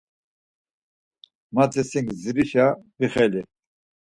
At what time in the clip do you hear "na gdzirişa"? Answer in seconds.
2.05-2.65